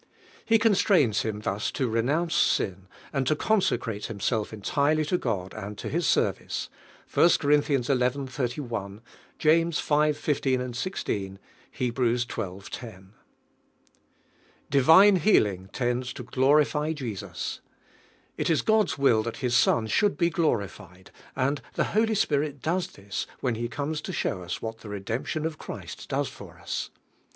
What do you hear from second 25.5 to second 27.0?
Christ does for us.